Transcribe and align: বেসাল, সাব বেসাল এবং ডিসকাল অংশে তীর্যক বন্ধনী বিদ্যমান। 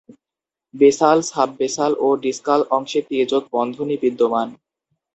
বেসাল, 0.73 1.17
সাব 1.29 1.49
বেসাল 1.59 1.91
এবং 1.97 2.11
ডিসকাল 2.23 2.61
অংশে 2.75 2.99
তীর্যক 3.07 3.43
বন্ধনী 3.55 3.95
বিদ্যমান। 4.03 4.47